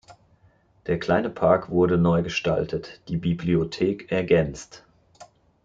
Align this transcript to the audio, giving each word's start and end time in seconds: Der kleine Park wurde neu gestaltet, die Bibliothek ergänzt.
Der 0.87 0.97
kleine 0.97 1.29
Park 1.29 1.69
wurde 1.69 1.95
neu 1.95 2.23
gestaltet, 2.23 3.01
die 3.07 3.17
Bibliothek 3.17 4.11
ergänzt. 4.11 4.83